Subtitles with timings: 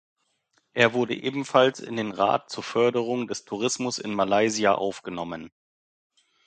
[0.73, 5.51] Er wurde ebenfalls in den Rat zur Förderung des Tourismus in Malaysia aufgenommen.